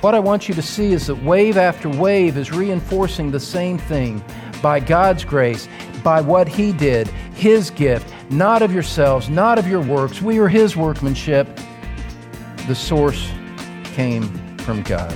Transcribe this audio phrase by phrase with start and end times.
[0.00, 3.76] What I want you to see is that wave after wave is reinforcing the same
[3.76, 4.24] thing
[4.62, 5.68] by God's grace,
[6.02, 10.22] by what He did, His gift, not of yourselves, not of your works.
[10.22, 11.46] We are His workmanship.
[12.66, 13.30] The source
[13.84, 14.22] came
[14.60, 15.14] from God.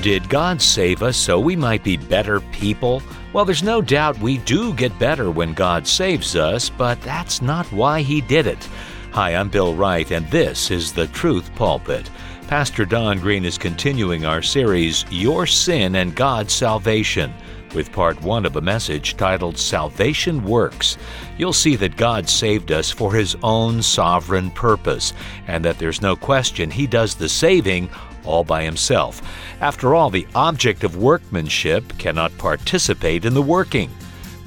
[0.00, 3.02] Did God save us so we might be better people?
[3.34, 7.70] Well, there's no doubt we do get better when God saves us, but that's not
[7.72, 8.68] why He did it.
[9.12, 12.10] Hi, I'm Bill Wright, and this is the Truth Pulpit.
[12.54, 17.34] Pastor Don Green is continuing our series, Your Sin and God's Salvation,
[17.74, 20.96] with part one of a message titled Salvation Works.
[21.36, 25.14] You'll see that God saved us for His own sovereign purpose,
[25.48, 27.90] and that there's no question He does the saving
[28.24, 29.20] all by himself.
[29.60, 33.90] After all, the object of workmanship cannot participate in the working.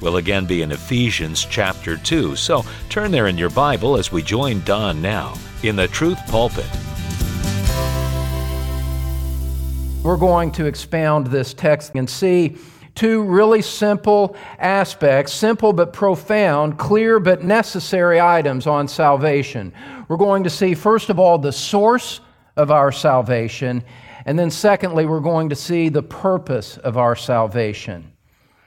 [0.00, 4.22] We'll again be in Ephesians chapter 2, so turn there in your Bible as we
[4.22, 6.87] join Don now in the Truth Pulpit.
[10.04, 12.56] We're going to expound this text and see
[12.94, 19.72] two really simple aspects, simple but profound, clear but necessary items on salvation.
[20.06, 22.20] We're going to see, first of all, the source
[22.56, 23.82] of our salvation.
[24.24, 28.12] And then, secondly, we're going to see the purpose of our salvation.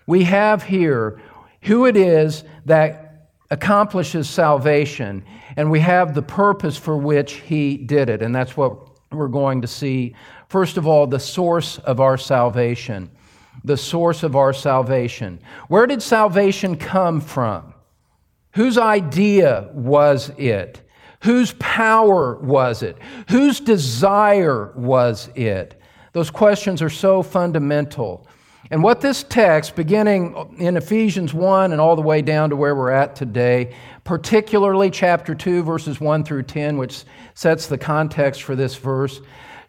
[0.08, 1.22] We have here
[1.62, 5.24] who it is that accomplishes salvation,
[5.56, 8.22] and we have the purpose for which he did it.
[8.22, 10.16] And that's what we're going to see.
[10.52, 13.10] First of all, the source of our salvation.
[13.64, 15.40] The source of our salvation.
[15.70, 17.74] Where did salvation come from?
[18.56, 20.82] Whose idea was it?
[21.22, 22.98] Whose power was it?
[23.30, 25.80] Whose desire was it?
[26.12, 28.28] Those questions are so fundamental.
[28.72, 32.76] And what this text, beginning in Ephesians 1 and all the way down to where
[32.76, 37.06] we're at today, particularly chapter 2, verses 1 through 10, which
[37.36, 39.22] sets the context for this verse,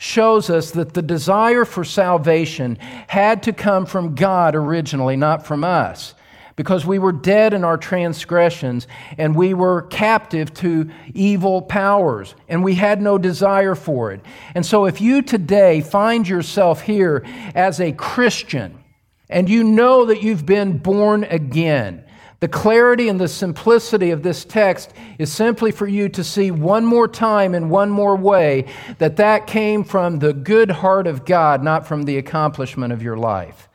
[0.02, 5.62] shows us that the desire for salvation had to come from God originally, not from
[5.62, 6.14] us
[6.56, 12.64] because we were dead in our transgressions and we were captive to evil powers and
[12.64, 14.20] we had no desire for it.
[14.56, 17.24] And so, if you today find yourself here
[17.54, 18.82] as a Christian
[19.30, 22.04] and you know that you've been born again,
[22.42, 26.84] the clarity and the simplicity of this text is simply for you to see one
[26.84, 28.64] more time in one more way
[28.98, 33.16] that that came from the good heart of God, not from the accomplishment of your
[33.16, 33.68] life.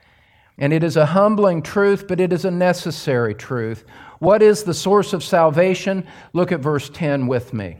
[0.57, 3.85] And it is a humbling truth, but it is a necessary truth.
[4.19, 6.05] What is the source of salvation?
[6.33, 7.77] Look at verse 10 with me.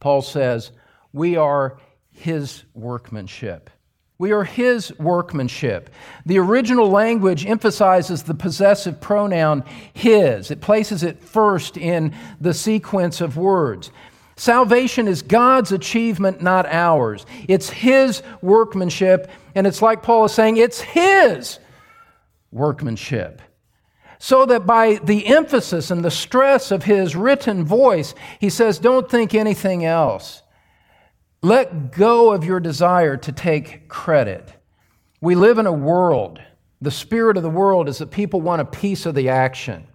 [0.00, 0.70] Paul says,
[1.14, 1.78] We are
[2.10, 3.70] his workmanship.
[4.18, 5.90] We are his workmanship.
[6.24, 13.20] The original language emphasizes the possessive pronoun his, it places it first in the sequence
[13.20, 13.90] of words.
[14.36, 17.24] Salvation is God's achievement, not ours.
[17.48, 21.58] It's his workmanship, and it's like Paul is saying, it's his
[22.50, 23.42] workmanship.
[24.18, 29.10] So that by the emphasis and the stress of his written voice, he says, Don't
[29.10, 30.42] think anything else.
[31.44, 34.50] Let go of your desire to take credit.
[35.20, 36.40] We live in a world,
[36.80, 39.86] the spirit of the world is that people want a piece of the action.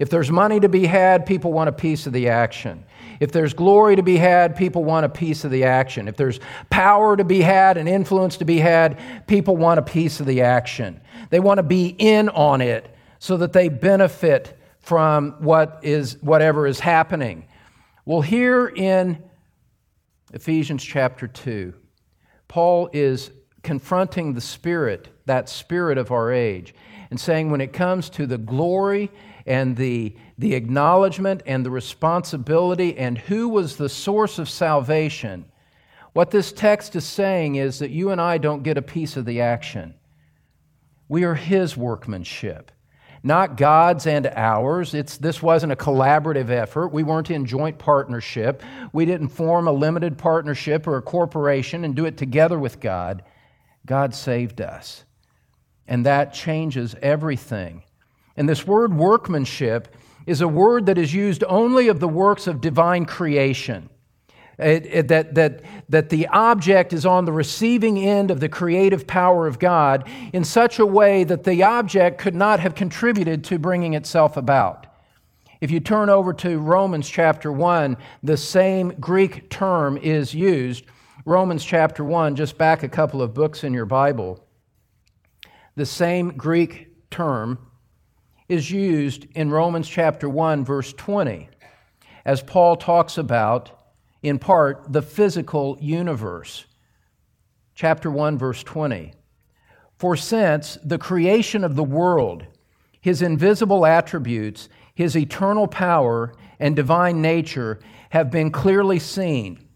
[0.00, 2.84] If there's money to be had, people want a piece of the action.
[3.20, 6.08] If there's glory to be had, people want a piece of the action.
[6.08, 8.98] If there's power to be had and influence to be had,
[9.28, 11.00] people want a piece of the action.
[11.30, 16.66] They want to be in on it so that they benefit from what is whatever
[16.66, 17.46] is happening.
[18.04, 19.22] Well, here in
[20.32, 21.72] Ephesians chapter 2,
[22.48, 23.30] Paul is
[23.62, 26.74] confronting the spirit, that spirit of our age,
[27.10, 29.10] and saying when it comes to the glory
[29.46, 35.46] and the, the acknowledgement and the responsibility and who was the source of salvation,
[36.12, 39.24] what this text is saying is that you and I don't get a piece of
[39.24, 39.94] the action.
[41.08, 42.70] We are His workmanship,
[43.22, 44.94] not God's and ours.
[44.94, 46.88] It's, this wasn't a collaborative effort.
[46.88, 48.62] We weren't in joint partnership.
[48.92, 53.22] We didn't form a limited partnership or a corporation and do it together with God.
[53.86, 55.04] God saved us.
[55.86, 57.82] And that changes everything.
[58.36, 59.94] And this word workmanship
[60.26, 63.88] is a word that is used only of the works of divine creation.
[64.58, 69.06] It, it, that, that, that the object is on the receiving end of the creative
[69.06, 73.58] power of God in such a way that the object could not have contributed to
[73.58, 74.86] bringing itself about.
[75.60, 80.84] If you turn over to Romans chapter 1, the same Greek term is used.
[81.24, 84.44] Romans chapter 1, just back a couple of books in your Bible.
[85.76, 87.58] The same Greek term
[88.48, 91.48] is used in Romans chapter 1, verse 20,
[92.24, 93.77] as Paul talks about,
[94.22, 96.64] in part, the physical universe.
[97.74, 99.12] chapter 1 verse 20.
[99.96, 102.46] For since the creation of the world,
[103.00, 107.78] his invisible attributes, his eternal power and divine nature
[108.10, 109.68] have been clearly seen,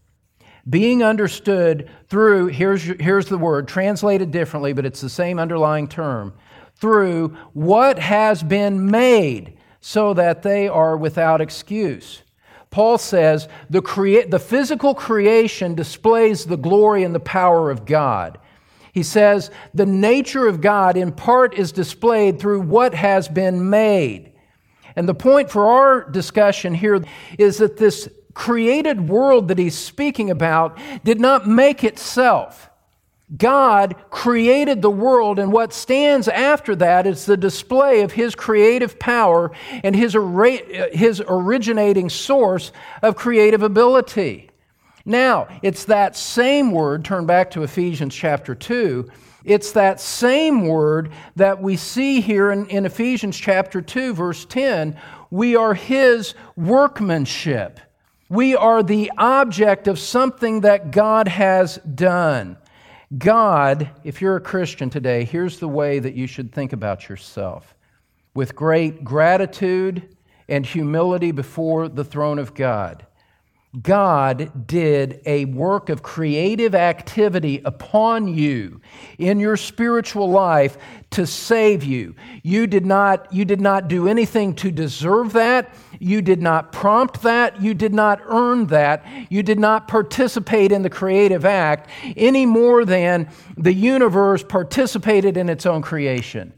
[0.69, 6.33] being understood through, here's, here's the word, translated differently, but it's the same underlying term,
[6.75, 12.22] through what has been made, so that they are without excuse.
[12.73, 18.39] Paul says the, crea- the physical creation displays the glory and the power of God.
[18.91, 24.33] He says the nature of God in part is displayed through what has been made.
[24.95, 27.05] And the point for our discussion here
[27.37, 32.71] is that this created world that he's speaking about did not make itself.
[33.35, 38.99] God created the world, and what stands after that is the display of His creative
[38.99, 39.51] power
[39.83, 40.15] and His,
[40.91, 42.71] his originating source
[43.01, 44.49] of creative ability.
[45.05, 49.09] Now, it's that same word, turn back to Ephesians chapter 2.
[49.43, 54.97] It's that same word that we see here in, in Ephesians chapter 2, verse 10.
[55.31, 57.79] We are His workmanship.
[58.29, 62.57] We are the object of something that God has done.
[63.17, 67.75] God, if you're a Christian today, here's the way that you should think about yourself
[68.33, 70.15] with great gratitude
[70.47, 73.05] and humility before the throne of God.
[73.81, 78.81] God did a work of creative activity upon you
[79.17, 80.77] in your spiritual life
[81.11, 82.13] to save you.
[82.43, 85.73] You did not, you did not do anything to deserve that.
[85.99, 87.63] You did not prompt that.
[87.63, 89.03] You did not earn that.
[89.31, 93.27] You did not participate in the creative act any more than
[93.57, 96.53] the universe participated in its own creation.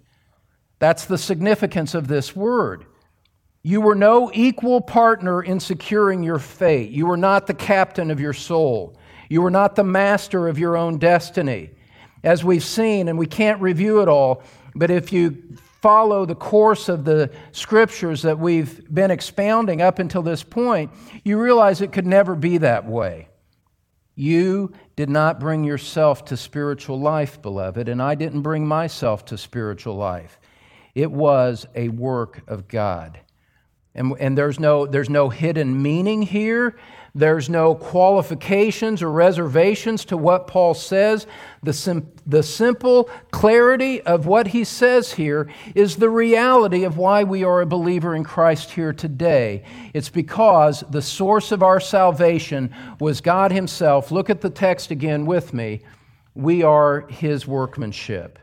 [0.79, 2.85] That's the significance of this word.
[3.65, 6.91] You were no equal partner in securing your fate.
[6.91, 8.95] You were not the captain of your soul.
[9.27, 11.71] You were not the master of your own destiny.
[12.23, 14.43] As we've seen, and we can't review it all,
[14.75, 20.21] but if you follow the course of the scriptures that we've been expounding up until
[20.21, 20.91] this point,
[21.23, 23.29] you realize it could never be that way.
[24.13, 29.39] You did not bring yourself to spiritual life, beloved, and I didn't bring myself to
[29.39, 30.39] spiritual life.
[30.93, 33.21] It was a work of God.
[33.95, 36.75] And, and there's, no, there's no hidden meaning here.
[37.17, 41.27] There's no qualifications or reservations to what Paul says.
[41.63, 47.23] The, sim- the simple clarity of what he says here is the reality of why
[47.23, 49.63] we are a believer in Christ here today.
[49.93, 54.11] It's because the source of our salvation was God Himself.
[54.11, 55.83] Look at the text again with me.
[56.33, 58.39] We are His workmanship.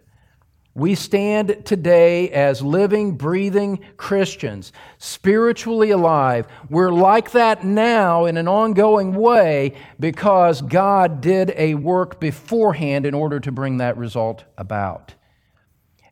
[0.75, 6.47] We stand today as living, breathing Christians, spiritually alive.
[6.71, 13.13] We're like that now in an ongoing way because God did a work beforehand in
[13.13, 15.15] order to bring that result about.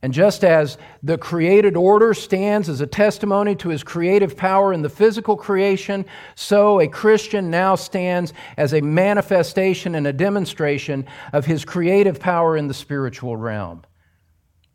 [0.03, 4.83] And just as the created order stands as a testimony to his creative power in
[4.83, 6.05] the physical creation,
[6.35, 12.59] so a Christian now stands as a manifestation and a demonstration of his creative power
[12.59, 13.83] in the spiritual realm.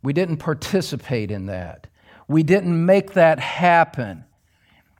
[0.06, 1.88] We didn't participate in that.
[2.28, 4.24] We didn't make that happen.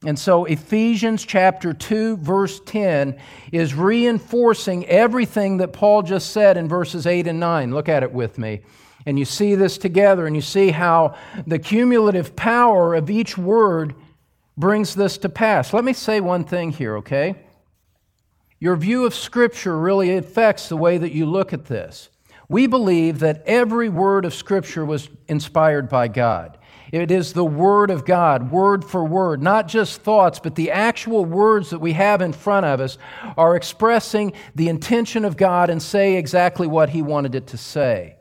[0.05, 3.17] And so Ephesians chapter 2 verse 10
[3.53, 7.73] is reinforcing everything that Paul just said in verses 8 and 9.
[7.73, 8.63] Look at it with me.
[9.07, 11.15] And you see this together and you see how
[11.47, 13.95] the cumulative power of each word
[14.57, 15.73] brings this to pass.
[15.73, 17.37] Let me say one thing here, okay?
[18.59, 22.11] Your view of scripture really affects the way that you look at this.
[22.49, 26.59] We believe that every word of Scripture was inspired by God.
[26.93, 31.25] It is the Word of God, word for word, not just thoughts, but the actual
[31.25, 32.97] words that we have in front of us
[33.37, 38.17] are expressing the intention of God and say exactly what He wanted it to say.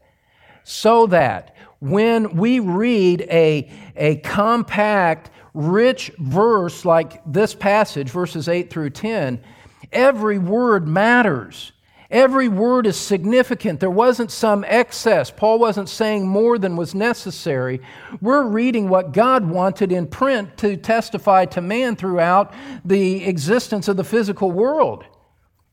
[0.63, 8.71] So that when we read a, a compact, rich verse like this passage, verses 8
[8.71, 9.43] through 10,
[9.91, 11.71] every word matters.
[12.11, 13.79] Every word is significant.
[13.79, 15.31] There wasn't some excess.
[15.31, 17.81] Paul wasn't saying more than was necessary.
[18.21, 23.97] We're reading what God wanted in print to testify to man throughout the existence of
[23.97, 25.03] the physical world.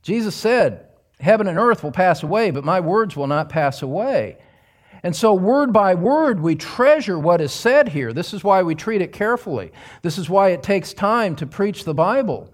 [0.03, 0.89] Jesus said,
[1.21, 4.39] Heaven and earth will pass away, but my words will not pass away.
[5.05, 8.12] And so, word by word, we treasure what is said here.
[8.12, 9.73] This is why we treat it carefully.
[10.03, 12.53] This is why it takes time to preach the Bible.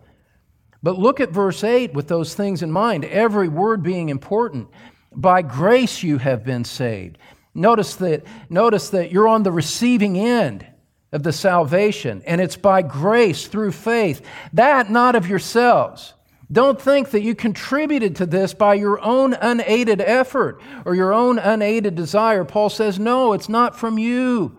[0.82, 4.68] But look at verse 8 with those things in mind, every word being important.
[5.14, 7.18] By grace you have been saved.
[7.54, 10.66] Notice that, notice that you're on the receiving end
[11.11, 14.23] of the salvation, and it's by grace through faith.
[14.52, 16.14] That not of yourselves.
[16.50, 21.38] Don't think that you contributed to this by your own unaided effort or your own
[21.38, 22.44] unaided desire.
[22.44, 24.56] Paul says, no, it's not from you.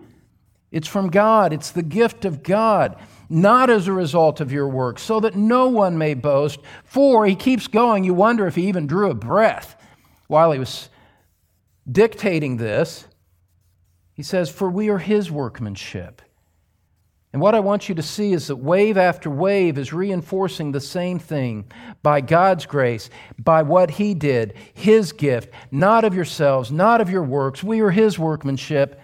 [0.70, 1.52] It's from God.
[1.52, 2.96] It's the gift of God,
[3.30, 6.60] not as a result of your work, so that no one may boast.
[6.84, 9.80] For, he keeps going, you wonder if he even drew a breath
[10.26, 10.90] while he was
[11.90, 13.06] dictating this.
[14.12, 16.20] He says, For we are his workmanship
[17.32, 20.80] and what I want you to see is that wave after wave is reinforcing the
[20.80, 21.70] same thing
[22.02, 23.08] by God's grace,
[23.38, 27.62] by what He did, His gift, not of yourselves, not of your works.
[27.62, 29.00] We are His workmanship.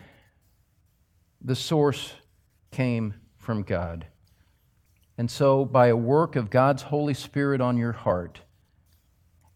[1.40, 2.14] The source
[2.72, 4.06] came from God.
[5.18, 8.40] And so, by a work of God's Holy Spirit on your heart,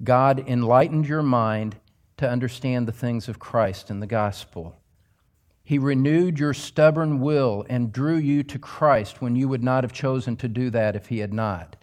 [0.02, 1.76] God enlightened your mind
[2.16, 4.76] to understand the things of Christ and the gospel.
[5.62, 9.92] He renewed your stubborn will and drew you to Christ when you would not have
[9.92, 11.76] chosen to do that if He had not.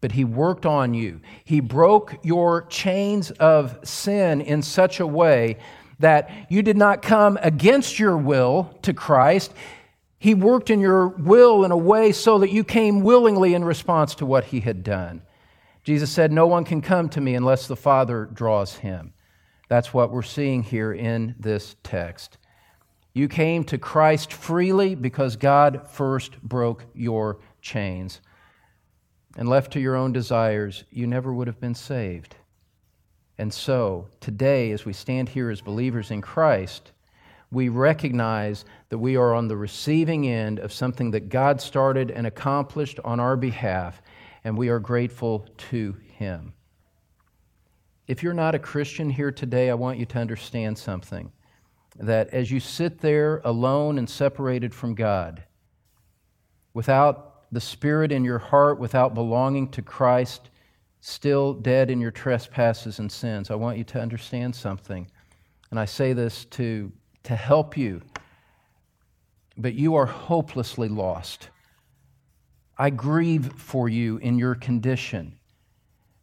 [0.00, 1.20] But He worked on you.
[1.44, 5.58] He broke your chains of sin in such a way
[6.00, 9.54] that you did not come against your will to Christ.
[10.22, 14.14] He worked in your will in a way so that you came willingly in response
[14.14, 15.22] to what He had done.
[15.82, 19.14] Jesus said, No one can come to me unless the Father draws him.
[19.68, 22.38] That's what we're seeing here in this text.
[23.12, 28.20] You came to Christ freely because God first broke your chains.
[29.36, 32.36] And left to your own desires, you never would have been saved.
[33.38, 36.92] And so, today, as we stand here as believers in Christ,
[37.52, 42.26] we recognize that we are on the receiving end of something that God started and
[42.26, 44.00] accomplished on our behalf,
[44.42, 46.54] and we are grateful to Him.
[48.08, 51.30] If you're not a Christian here today, I want you to understand something
[51.98, 55.44] that as you sit there alone and separated from God,
[56.72, 60.48] without the Spirit in your heart, without belonging to Christ,
[61.00, 65.06] still dead in your trespasses and sins, I want you to understand something.
[65.70, 66.90] And I say this to,
[67.24, 68.02] to help you,
[69.56, 71.48] but you are hopelessly lost.
[72.78, 75.38] I grieve for you in your condition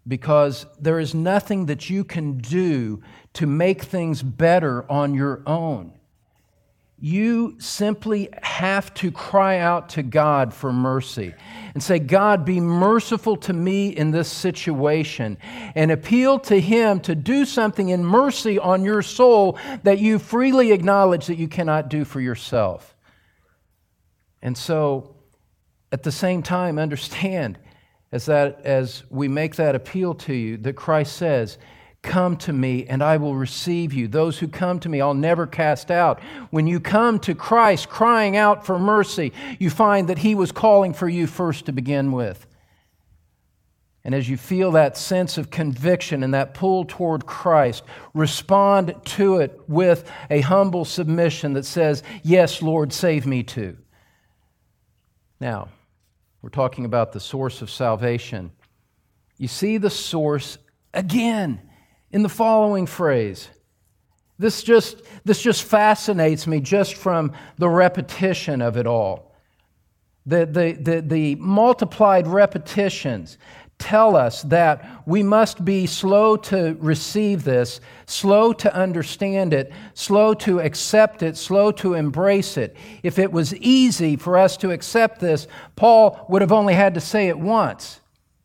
[0.07, 3.01] because there is nothing that you can do
[3.33, 5.98] to make things better on your own.
[7.01, 11.33] You simply have to cry out to God for mercy
[11.73, 15.37] and say, God, be merciful to me in this situation,
[15.75, 20.73] and appeal to Him to do something in mercy on your soul that you freely
[20.73, 22.97] acknowledge that you cannot do for yourself.
[24.41, 25.15] And so,
[25.91, 27.59] at the same time, understand
[28.11, 31.57] as, that, as we make that appeal to you that Christ says,
[32.01, 34.07] Come to me and I will receive you.
[34.07, 36.21] Those who come to me, I'll never cast out.
[36.49, 40.93] When you come to Christ crying out for mercy, you find that He was calling
[40.93, 42.45] for you first to begin with.
[44.05, 49.37] And as you feel that sense of conviction and that pull toward Christ, respond to
[49.37, 53.77] it with a humble submission that says, Yes, Lord, save me too.
[55.41, 55.67] Now,
[56.41, 58.51] we're talking about the source of salvation.
[59.37, 60.57] You see the source
[60.93, 61.68] again
[62.11, 63.49] in the following phrase.
[64.37, 69.35] This just, this just fascinates me just from the repetition of it all.
[70.25, 73.37] The, the, the, the multiplied repetitions
[73.79, 80.33] tell us that we must be slow to receive this, slow to understand it, slow
[80.35, 82.75] to accept it, slow to embrace it.
[83.03, 87.01] If it was easy for us to accept this, Paul would have only had to
[87.01, 88.01] say it once.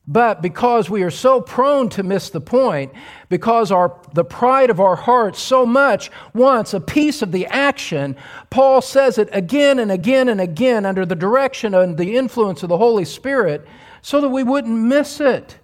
[0.06, 2.92] But because we are so prone to miss the point,
[3.30, 8.16] because our, the pride of our hearts so much wants a piece of the action,
[8.50, 12.68] Paul says it again and again and again under the direction and the influence of
[12.68, 13.66] the Holy Spirit
[14.02, 15.58] so that we wouldn't miss it.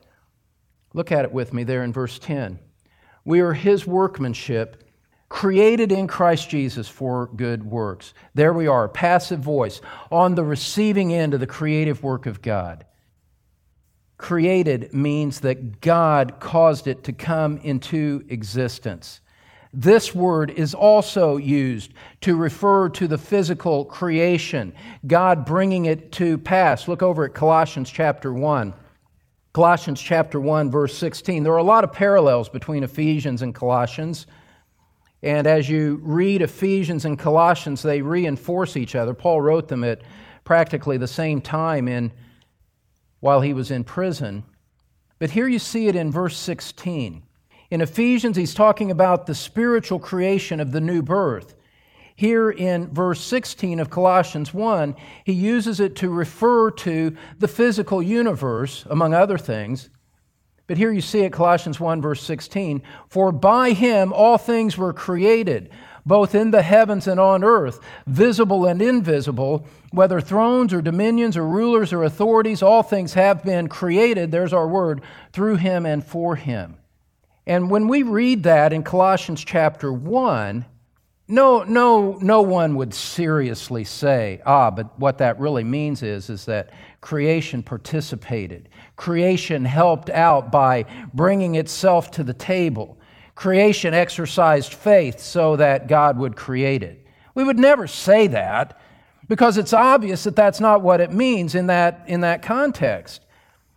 [0.95, 2.59] Look at it with me there in verse 10.
[3.27, 4.83] We are his workmanship,
[5.29, 8.15] created in Christ Jesus for good works.
[8.35, 12.87] There we are, passive voice, on the receiving end of the creative work of God.
[14.21, 19.23] Created means that God caused it to come into existence.
[19.73, 24.75] This word is also used to refer to the physical creation,
[25.07, 26.87] God bringing it to pass.
[26.87, 28.75] Look over at Colossians chapter 1.
[29.55, 31.43] Colossians chapter 1, verse 16.
[31.43, 34.27] There are a lot of parallels between Ephesians and Colossians.
[35.23, 39.15] And as you read Ephesians and Colossians, they reinforce each other.
[39.15, 40.03] Paul wrote them at
[40.45, 42.13] practically the same time in,
[43.21, 44.45] while he was in prison.
[45.19, 47.23] But here you see it in verse 16.
[47.71, 51.55] In Ephesians, he's talking about the spiritual creation of the new birth.
[52.17, 58.03] Here in verse 16 of Colossians 1, he uses it to refer to the physical
[58.03, 59.89] universe, among other things.
[60.67, 64.93] But here you see it, Colossians 1, verse 16 For by him all things were
[64.93, 65.71] created,
[66.05, 71.47] both in the heavens and on earth, visible and invisible, whether thrones or dominions or
[71.47, 76.37] rulers or authorities, all things have been created, there's our word, through him and for
[76.37, 76.77] him.
[77.47, 80.65] And when we read that in Colossians chapter 1,
[81.27, 86.45] no, no, no one would seriously say, ah, but what that really means is, is
[86.47, 86.71] that
[87.01, 88.69] creation participated.
[88.97, 92.99] Creation helped out by bringing itself to the table.
[93.37, 97.07] Creation exercised faith so that God would create it.
[97.35, 98.80] We would never say that
[99.31, 103.25] because it's obvious that that's not what it means in that, in that context.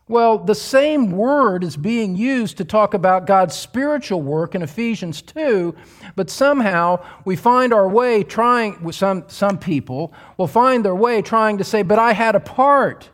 [0.07, 5.21] Well, the same word is being used to talk about God's spiritual work in Ephesians
[5.21, 5.75] 2,
[6.15, 11.59] but somehow we find our way trying, some, some people will find their way trying
[11.59, 13.11] to say, but I had a part.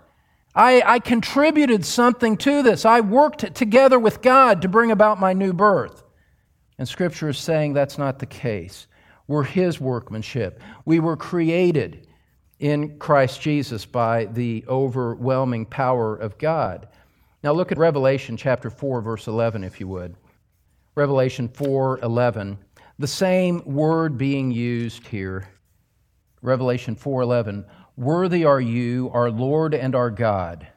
[0.56, 2.86] I, I contributed something to this.
[2.86, 6.04] I worked together with God to bring about my new birth.
[6.78, 8.88] And Scripture is saying that's not the case.
[9.28, 10.62] We're His workmanship.
[10.86, 12.06] We were created
[12.60, 16.88] in Christ Jesus by the overwhelming power of God.
[17.44, 20.16] Now look at Revelation chapter 4 verse 11 if you would.
[20.96, 22.58] Revelation 4:11,
[22.98, 25.48] the same word being used here.
[26.42, 27.64] Revelation 4:11,
[27.96, 30.68] worthy are you, our Lord and our God,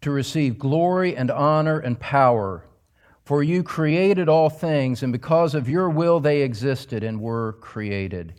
[0.00, 2.64] to receive glory and honor and power,
[3.24, 8.32] for you created all things and because of your will they existed and were created.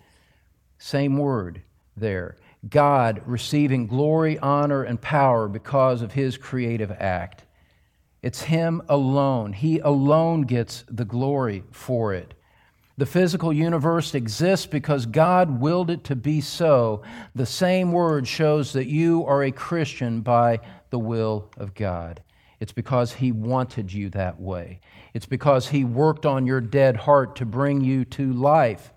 [0.79, 1.61] Same word
[1.95, 2.37] there.
[2.69, 7.43] God receiving glory, honor, and power because of his creative act.
[8.21, 9.51] It's him alone.
[9.53, 12.33] He alone gets the glory for it.
[12.97, 17.01] The physical universe exists because God willed it to be so.
[17.33, 20.59] The same word shows that you are a Christian by
[20.91, 22.21] the will of God.
[22.59, 24.79] It's because He wanted you that way.
[25.13, 28.93] It's because He worked on your dead heart to bring you to life.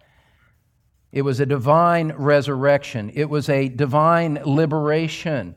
[1.12, 5.54] It was a divine resurrection, it was a divine liberation.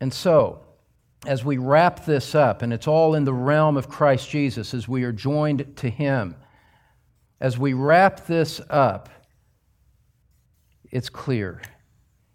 [0.00, 0.64] And so,
[1.26, 4.88] as we wrap this up, and it's all in the realm of Christ Jesus as
[4.88, 6.36] we are joined to Him,
[7.40, 9.08] as we wrap this up,
[10.90, 11.62] it's clear,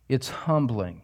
[0.09, 1.03] it's humbling,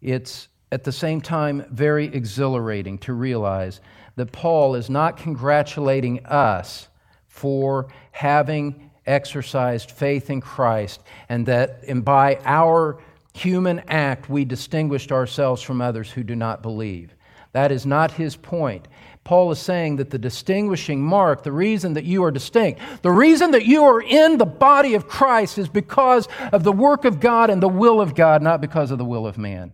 [0.00, 3.80] it's at the same time very exhilarating to realize
[4.16, 6.88] that Paul is not congratulating us
[7.26, 12.98] for having exercised faith in Christ, and that and by our
[13.34, 17.14] human act we distinguished ourselves from others who do not believe.
[17.52, 18.86] That is not his point.
[19.24, 23.50] Paul is saying that the distinguishing mark, the reason that you are distinct, the reason
[23.50, 27.50] that you are in the body of Christ is because of the work of God
[27.50, 29.72] and the will of God, not because of the will of man.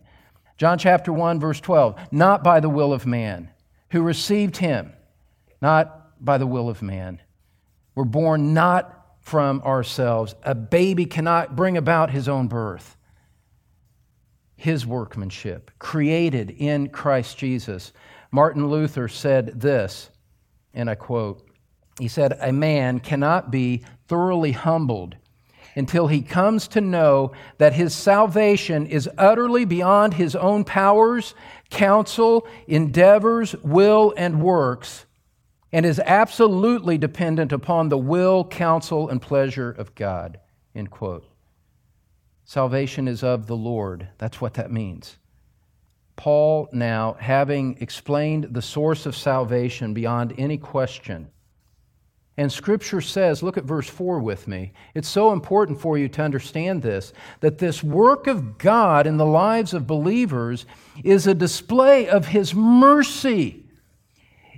[0.57, 3.49] John chapter 1, verse 12, not by the will of man,
[3.91, 4.91] who received him,
[5.61, 7.21] not by the will of man.
[7.95, 8.96] We're born not
[9.27, 10.35] from ourselves.
[10.43, 12.95] A baby cannot bring about his own birth.
[14.55, 17.91] His workmanship, created in Christ Jesus.
[18.31, 20.09] Martin Luther said this,
[20.73, 21.45] and I quote
[21.99, 25.17] He said, A man cannot be thoroughly humbled
[25.75, 31.35] until he comes to know that his salvation is utterly beyond his own powers,
[31.69, 35.05] counsel, endeavors, will, and works
[35.77, 40.39] and is absolutely dependent upon the will, counsel, and pleasure of God.
[40.73, 41.23] End quote.
[42.45, 44.07] Salvation is of the Lord.
[44.17, 45.17] That's what that means.
[46.15, 51.27] Paul, now, having explained the source of salvation beyond any question,
[52.37, 54.73] and Scripture says, look at verse 4 with me.
[54.95, 59.27] It's so important for you to understand this that this work of God in the
[59.27, 60.65] lives of believers
[61.03, 63.66] is a display of His mercy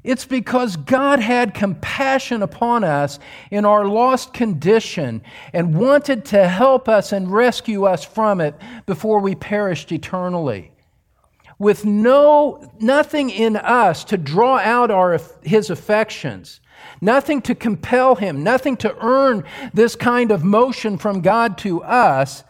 [0.04, 3.20] it's because God had compassion upon us
[3.52, 5.22] in our lost condition
[5.54, 10.72] and wanted to help us and rescue us from it before we perished eternally.
[11.58, 16.62] With no, nothing in us to draw out our, his affections,
[17.02, 22.46] nothing to compel him, nothing to earn this kind of motion from God to us,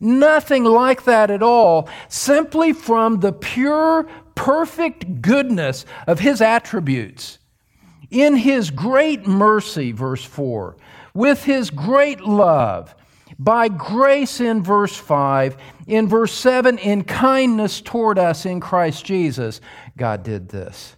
[0.00, 7.40] nothing like that at all, simply from the pure perfect goodness of his attributes,
[8.08, 10.76] in his great mercy, verse 4,
[11.12, 12.94] with his great love,
[13.36, 15.56] by grace in verse 5,
[15.88, 19.60] in verse 7, in kindness toward us in Christ Jesus,
[19.96, 20.94] God did this.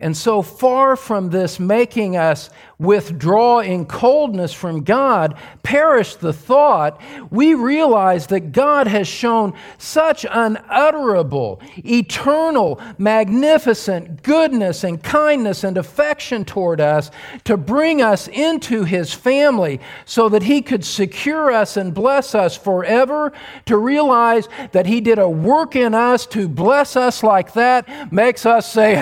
[0.00, 7.00] And so far from this making us withdraw in coldness from God, perish the thought,
[7.30, 16.44] we realize that God has shown such unutterable, eternal, magnificent goodness and kindness and affection
[16.44, 17.12] toward us
[17.44, 22.56] to bring us into His family so that He could secure us and bless us
[22.56, 23.32] forever.
[23.66, 28.44] To realize that He did a work in us to bless us like that makes
[28.44, 28.94] us say,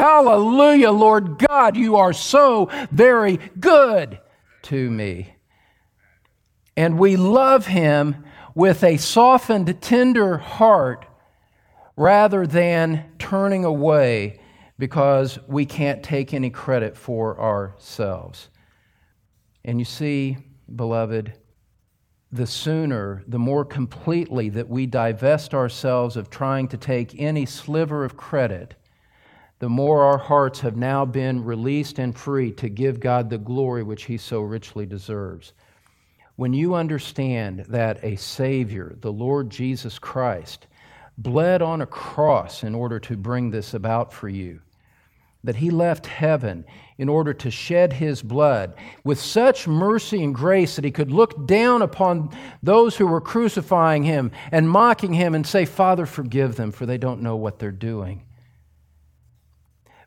[0.82, 4.18] Hallelujah, Lord God, you are so very good
[4.62, 5.36] to me.
[6.76, 8.24] And we love him
[8.56, 11.06] with a softened, tender heart
[11.96, 14.40] rather than turning away
[14.76, 18.48] because we can't take any credit for ourselves.
[19.64, 20.36] And you see,
[20.74, 21.32] beloved,
[22.32, 28.04] the sooner, the more completely that we divest ourselves of trying to take any sliver
[28.04, 28.74] of credit
[29.62, 33.84] the more our hearts have now been released and free to give God the glory
[33.84, 35.52] which He so richly deserves.
[36.34, 40.66] When you understand that a Savior, the Lord Jesus Christ,
[41.16, 44.60] bled on a cross in order to bring this about for you,
[45.44, 46.64] that He left heaven
[46.98, 51.46] in order to shed His blood with such mercy and grace that He could look
[51.46, 56.72] down upon those who were crucifying Him and mocking Him and say, Father, forgive them,
[56.72, 58.24] for they don't know what they're doing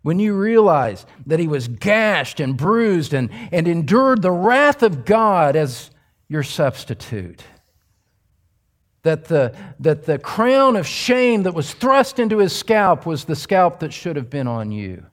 [0.06, 5.04] when you realize that he was gashed and bruised and, and endured the wrath of
[5.04, 5.89] God as
[6.28, 7.44] your substitute.
[9.02, 13.36] That the, that the crown of shame that was thrust into his scalp was the
[13.36, 15.08] scalp that should have been on you.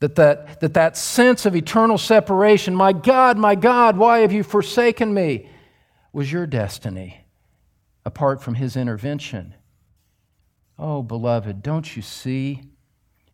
[0.00, 4.42] That that, that that sense of eternal separation, my God, my God, why have you
[4.42, 5.48] forsaken me,
[6.12, 7.24] was your destiny
[8.04, 9.54] apart from his intervention.
[10.76, 12.73] Oh, beloved, don't you see?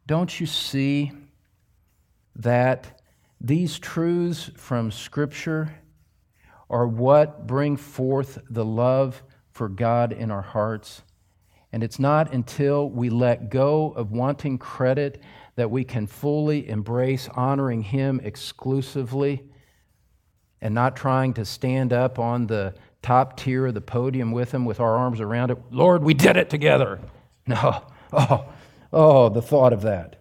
[0.06, 1.12] Don't you see
[2.36, 3.00] that
[3.40, 5.74] these truths from Scripture
[6.68, 11.02] are what bring forth the love for God in our hearts?
[11.72, 15.22] And it's not until we let go of wanting credit
[15.54, 19.44] that we can fully embrace honoring Him exclusively
[20.60, 24.64] and not trying to stand up on the top tier of the podium with Him
[24.64, 25.58] with our arms around it.
[25.70, 27.00] Lord, we did it together.
[27.46, 27.84] No.
[28.12, 28.44] Oh,
[28.92, 30.16] Oh, the thought of that.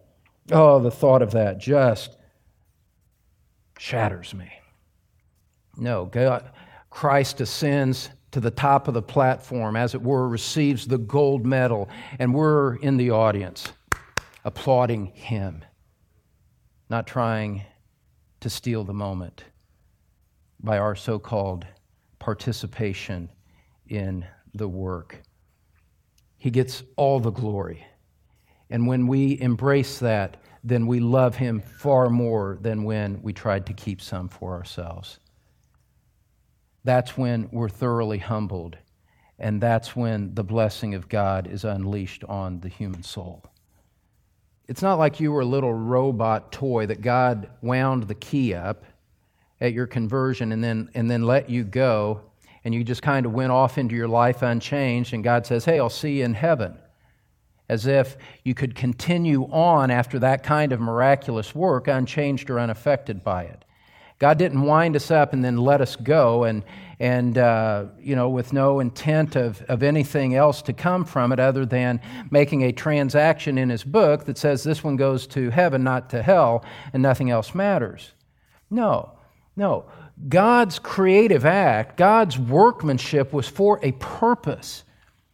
[0.52, 2.18] Oh, the thought of that just
[3.78, 4.52] shatters me.
[5.78, 6.52] No, God,
[6.90, 11.90] Christ ascends to the top of the platform, as it were, receives the gold medal,
[12.20, 13.72] and we're in the audience
[14.46, 15.64] applauding him,
[16.90, 17.64] not trying
[18.40, 19.44] to steal the moment
[20.60, 21.66] by our so called
[22.20, 23.30] participation
[23.88, 25.22] in the work.
[26.38, 27.86] He gets all the glory.
[28.70, 33.66] And when we embrace that, then we love Him far more than when we tried
[33.68, 35.20] to keep some for ourselves.
[36.84, 38.78] That's when we're thoroughly humbled,
[39.38, 43.44] and that's when the blessing of God is unleashed on the human soul.
[44.68, 48.84] It's not like you were a little robot toy that God wound the key up
[49.60, 52.22] at your conversion and then, and then let you go,
[52.64, 55.80] and you just kind of went off into your life unchanged, and God says, Hey,
[55.80, 56.78] I'll see you in heaven
[57.70, 63.24] as if you could continue on after that kind of miraculous work unchanged or unaffected
[63.24, 63.64] by it.
[64.20, 66.64] God didn't wind us up and then let us go, and,
[67.00, 71.40] and uh, you know, with no intent of, of anything else to come from it
[71.40, 75.86] other than making a transaction in His book that says this one goes to heaven,
[75.86, 78.12] not to hell, and nothing else matters.
[78.70, 79.14] No,
[79.56, 79.86] no.
[80.28, 84.84] God's creative act, God's workmanship was for a purpose.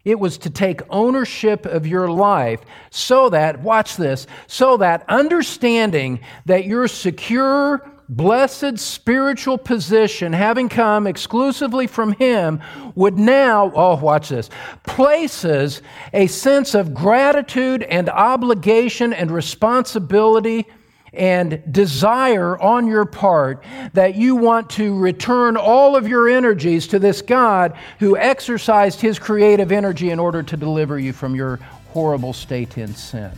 [0.05, 6.19] It was to take ownership of your life so that, watch this, so that understanding
[6.45, 12.61] that your secure, blessed spiritual position, having come exclusively from Him,
[12.93, 14.51] would now, oh, watch this,
[14.83, 15.81] places
[16.13, 20.67] a sense of gratitude and obligation and responsibility
[21.15, 26.99] and desire on your part that you want to return all of your energies to
[26.99, 31.57] this God who exercised his creative energy in order to deliver you from your
[31.89, 33.31] horrible state in sin.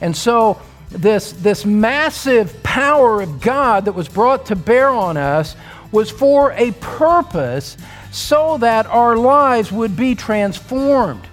[0.00, 5.56] And so, this, this massive power of God that was brought to bear on us
[5.90, 7.76] was for a purpose
[8.12, 11.26] so that our lives would be transformed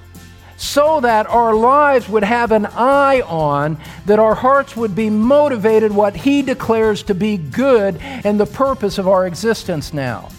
[0.62, 5.92] so that our lives would have an eye on, that our hearts would be motivated
[5.92, 10.30] what He declares to be good and the purpose of our existence now.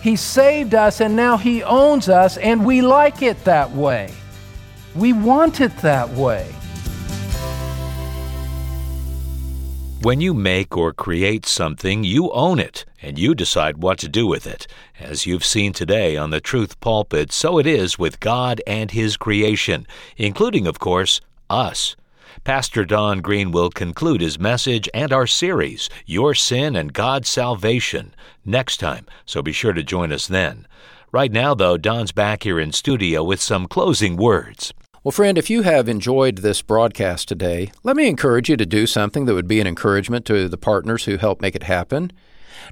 [0.00, 4.12] He saved us and now He owns us, and we like it that way.
[4.94, 6.54] We want it that way.
[10.04, 14.26] When you make or create something, you own it and you decide what to do
[14.26, 14.66] with it.
[15.00, 19.16] As you've seen today on the Truth Pulpit, so it is with God and His
[19.16, 19.86] creation,
[20.18, 21.96] including, of course, us.
[22.44, 28.14] Pastor Don Green will conclude his message and our series, Your Sin and God's Salvation,
[28.44, 30.66] next time, so be sure to join us then.
[31.12, 34.74] Right now, though, Don's back here in studio with some closing words.
[35.04, 38.86] Well, friend, if you have enjoyed this broadcast today, let me encourage you to do
[38.86, 42.10] something that would be an encouragement to the partners who help make it happen.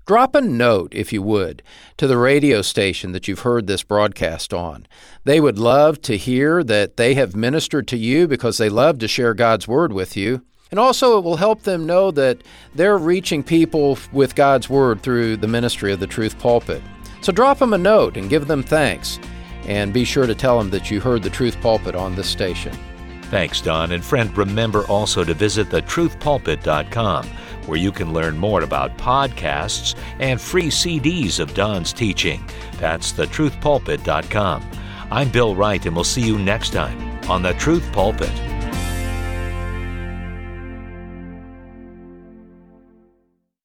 [0.06, 1.62] Drop a note, if you would,
[1.98, 4.86] to the radio station that you've heard this broadcast on.
[5.24, 9.08] They would love to hear that they have ministered to you because they love to
[9.08, 10.40] share God's Word with you.
[10.70, 12.38] And also, it will help them know that
[12.74, 16.82] they're reaching people with God's Word through the ministry of the Truth Pulpit.
[17.20, 19.18] So drop them a note and give them thanks.
[19.66, 22.76] And be sure to tell them that you heard the Truth Pulpit on this station.
[23.24, 23.92] Thanks, Don.
[23.92, 27.26] And friend, remember also to visit thetruthpulpit.com,
[27.66, 32.44] where you can learn more about podcasts and free CDs of Don's teaching.
[32.78, 34.70] That's thetruthpulpit.com.
[35.10, 36.98] I'm Bill Wright, and we'll see you next time
[37.30, 38.61] on The Truth Pulpit.